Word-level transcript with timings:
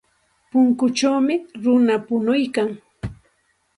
Punkuchawmi 0.49 1.35
runa 1.63 1.95
punuykan. 2.05 2.69